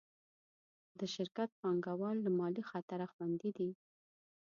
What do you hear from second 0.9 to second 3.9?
د شرکت پانګهوال له مالي خطره خوندي دي.